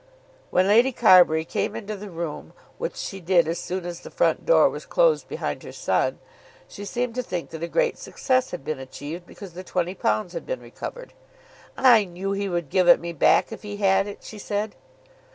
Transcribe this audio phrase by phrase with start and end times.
[0.49, 4.47] When Lady Carbury came into the room, which she did as soon as the front
[4.47, 6.17] door was closed behind her son,
[6.67, 10.47] she seemed to think that a great success had been achieved because the £20 had
[10.47, 11.13] been recovered.
[11.77, 14.73] "I knew he would give it me back, if he had it," she said.